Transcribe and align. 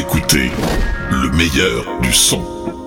Écoutez 0.00 0.50
le 1.10 1.28
meilleur 1.36 2.00
du 2.00 2.10
son. 2.10 2.79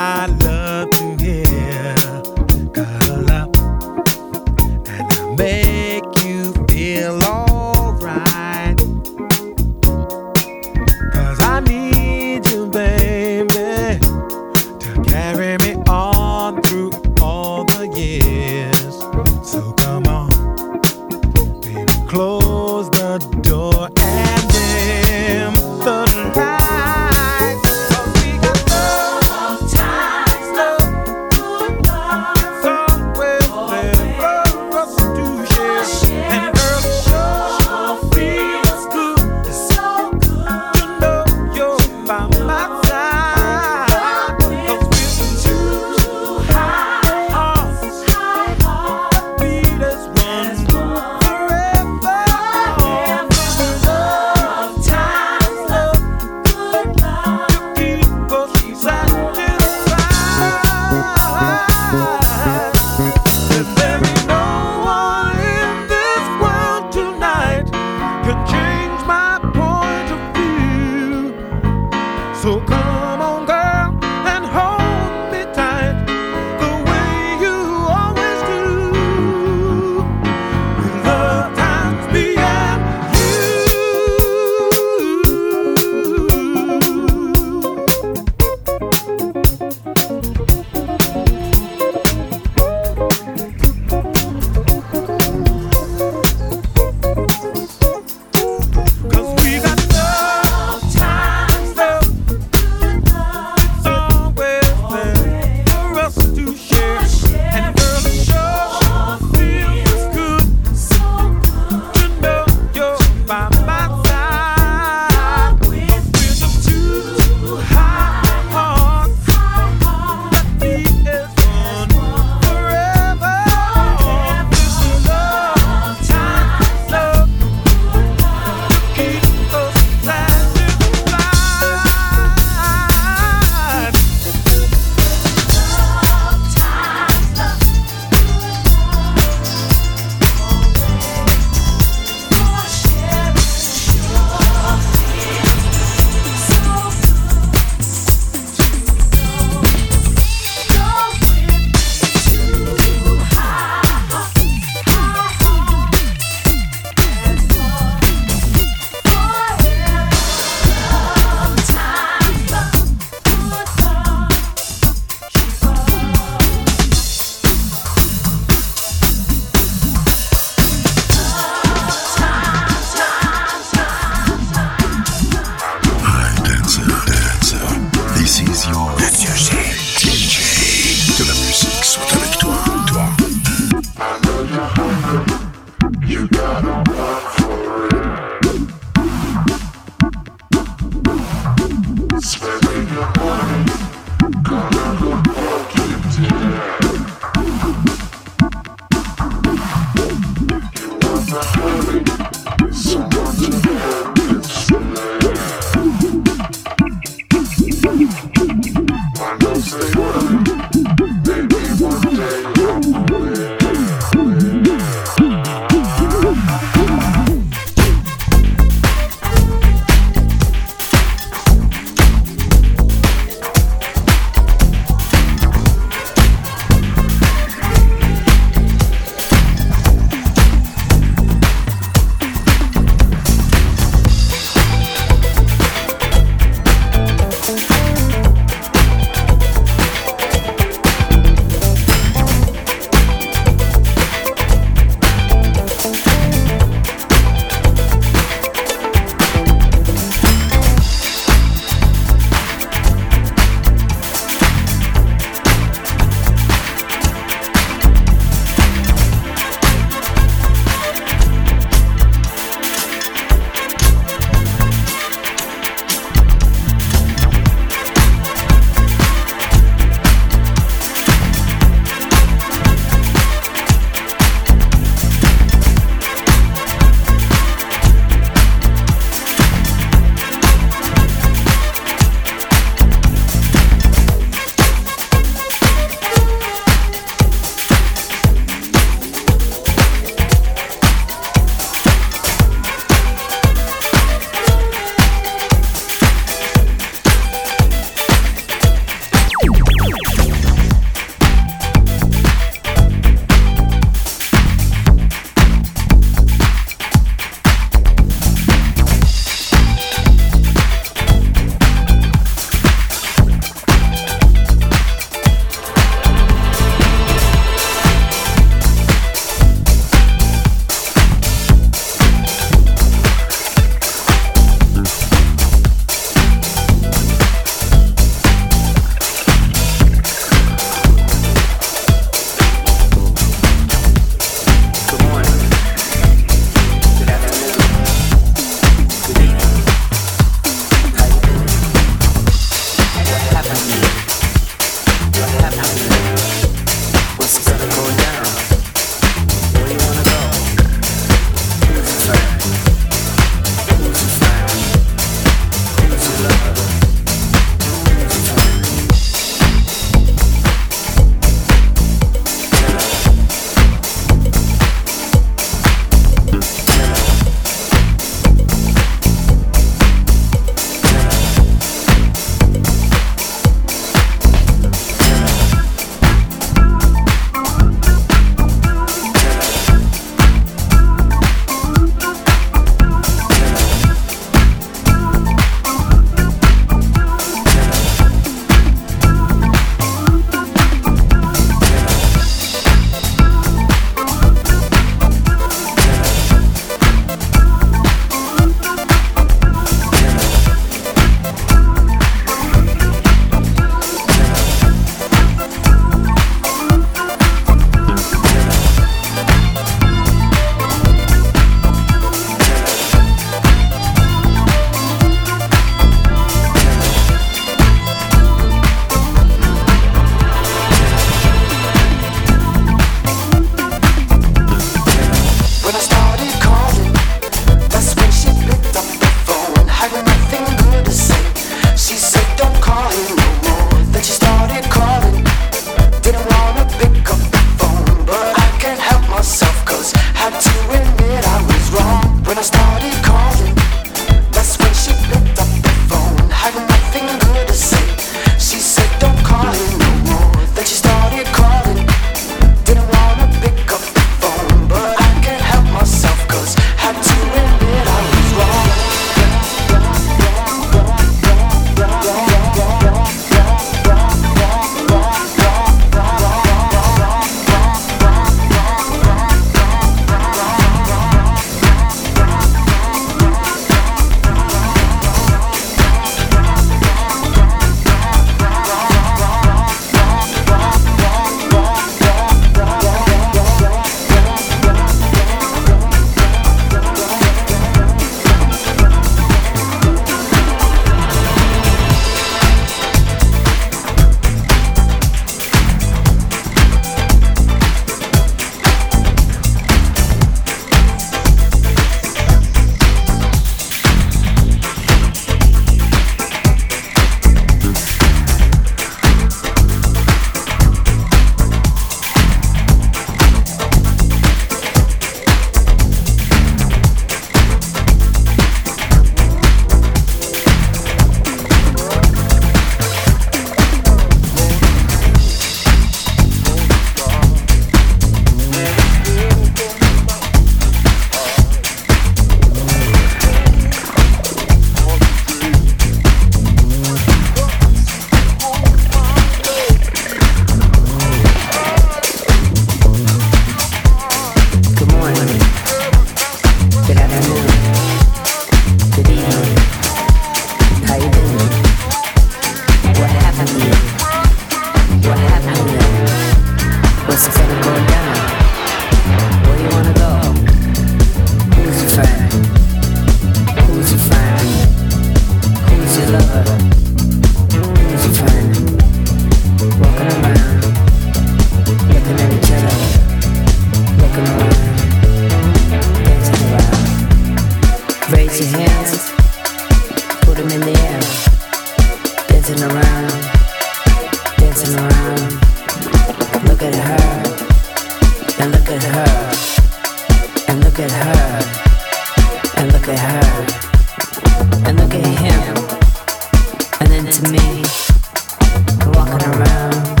Walking 597.48 599.24
around, 599.24 600.00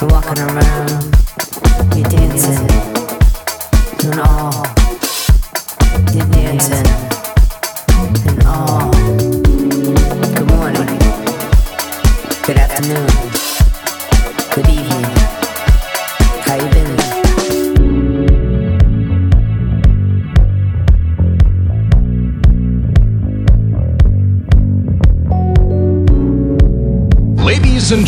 walking 0.00 0.38
around. 0.38 1.05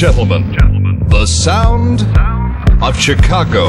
and 0.00 0.54
gentlemen, 0.54 1.08
the 1.08 1.26
sound 1.26 2.02
of 2.80 2.96
Chicago. 2.96 3.68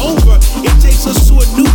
over. 0.00 0.38
It 0.64 0.80
takes 0.80 1.06
us 1.06 1.28
to 1.28 1.34
a 1.38 1.46
new 1.56 1.69